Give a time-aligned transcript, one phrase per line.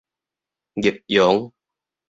[0.73, 1.53] 日傭